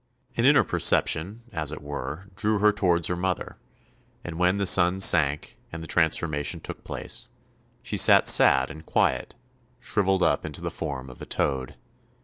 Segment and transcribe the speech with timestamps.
[0.35, 3.57] An inner perception, as it were, drew her towards her mother,
[4.23, 7.29] and when the sun sank and the transformation took place,
[7.83, 9.35] she sat sad and quiet,
[9.79, 11.75] shrivelled up into the form of a toad.